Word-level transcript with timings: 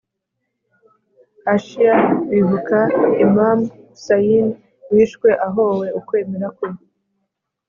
aashiya 1.45 1.95
bibuka 2.29 2.79
imam 3.25 3.59
ḥusayn 3.89 4.47
wishwe 4.91 5.29
ahowe 5.47 5.87
ukwemera 5.99 6.47
kwe 6.57 6.69